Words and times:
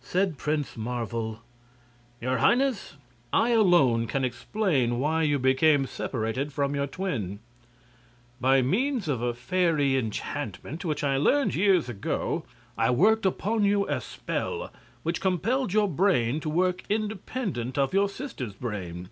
Said 0.00 0.38
Prince 0.38 0.78
Marvel: 0.78 1.40
"Your 2.22 2.38
Highness, 2.38 2.94
I 3.34 3.50
alone 3.50 4.06
can 4.06 4.24
explain 4.24 4.98
why 4.98 5.24
you 5.24 5.38
became 5.38 5.84
separated 5.84 6.54
from 6.54 6.74
your 6.74 6.86
twin. 6.86 7.40
By 8.40 8.62
means 8.62 9.08
of 9.08 9.20
a 9.20 9.34
fairy 9.34 9.94
enchantment, 9.98 10.86
which 10.86 11.04
I 11.04 11.18
learned 11.18 11.54
years 11.54 11.86
ago, 11.90 12.44
I 12.78 12.88
worked 12.88 13.26
upon 13.26 13.62
you 13.66 13.86
a 13.86 14.00
spell, 14.00 14.72
which 15.02 15.20
compelled 15.20 15.74
your 15.74 15.86
brain 15.86 16.40
to 16.40 16.48
work 16.48 16.84
independent 16.88 17.76
of 17.76 17.92
your 17.92 18.08
sister's 18.08 18.54
brain. 18.54 19.10